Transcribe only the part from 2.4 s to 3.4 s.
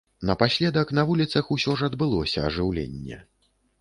ажыўленне.